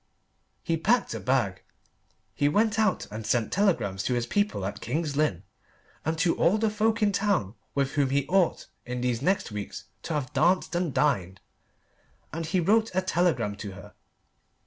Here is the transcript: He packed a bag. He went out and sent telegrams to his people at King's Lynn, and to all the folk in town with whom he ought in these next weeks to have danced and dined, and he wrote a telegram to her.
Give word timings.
He 0.63 0.77
packed 0.77 1.13
a 1.13 1.19
bag. 1.19 1.61
He 2.33 2.49
went 2.49 2.79
out 2.79 3.05
and 3.11 3.23
sent 3.23 3.53
telegrams 3.53 4.01
to 4.05 4.15
his 4.15 4.25
people 4.25 4.65
at 4.65 4.81
King's 4.81 5.15
Lynn, 5.15 5.43
and 6.03 6.17
to 6.17 6.35
all 6.37 6.57
the 6.57 6.71
folk 6.71 7.03
in 7.03 7.11
town 7.11 7.53
with 7.75 7.91
whom 7.91 8.09
he 8.09 8.25
ought 8.27 8.65
in 8.83 9.01
these 9.01 9.21
next 9.21 9.51
weeks 9.51 9.83
to 10.01 10.15
have 10.15 10.33
danced 10.33 10.73
and 10.73 10.91
dined, 10.91 11.39
and 12.33 12.47
he 12.47 12.59
wrote 12.59 12.89
a 12.95 13.03
telegram 13.03 13.55
to 13.57 13.73
her. 13.73 13.93